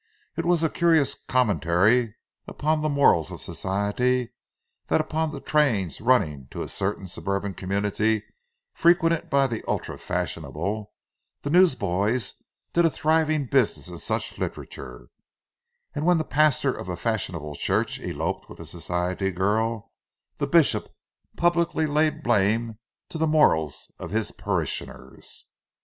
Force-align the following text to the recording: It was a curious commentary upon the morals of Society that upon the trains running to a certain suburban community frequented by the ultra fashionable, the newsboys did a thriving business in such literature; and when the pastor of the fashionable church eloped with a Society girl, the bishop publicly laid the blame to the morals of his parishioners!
It 0.35 0.45
was 0.47 0.63
a 0.63 0.69
curious 0.71 1.13
commentary 1.13 2.15
upon 2.47 2.81
the 2.81 2.89
morals 2.89 3.29
of 3.29 3.39
Society 3.39 4.33
that 4.87 4.99
upon 4.99 5.29
the 5.29 5.39
trains 5.39 6.01
running 6.01 6.47
to 6.49 6.63
a 6.63 6.67
certain 6.69 7.07
suburban 7.07 7.53
community 7.53 8.23
frequented 8.73 9.29
by 9.29 9.45
the 9.45 9.63
ultra 9.67 9.99
fashionable, 9.99 10.91
the 11.43 11.51
newsboys 11.51 12.33
did 12.73 12.83
a 12.83 12.89
thriving 12.89 13.45
business 13.45 13.89
in 13.89 13.99
such 13.99 14.39
literature; 14.39 15.09
and 15.93 16.03
when 16.03 16.17
the 16.17 16.23
pastor 16.23 16.73
of 16.73 16.87
the 16.87 16.97
fashionable 16.97 17.53
church 17.53 17.99
eloped 17.99 18.49
with 18.49 18.59
a 18.59 18.65
Society 18.65 19.29
girl, 19.29 19.91
the 20.39 20.47
bishop 20.47 20.91
publicly 21.37 21.85
laid 21.85 22.15
the 22.15 22.21
blame 22.21 22.79
to 23.09 23.19
the 23.19 23.27
morals 23.27 23.91
of 23.99 24.09
his 24.09 24.31
parishioners! 24.31 25.45